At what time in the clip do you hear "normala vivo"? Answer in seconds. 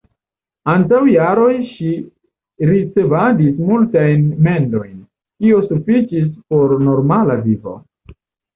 6.91-7.79